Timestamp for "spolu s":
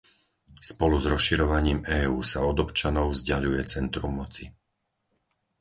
0.69-1.05